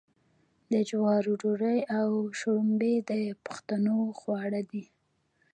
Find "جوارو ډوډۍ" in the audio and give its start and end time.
0.89-1.79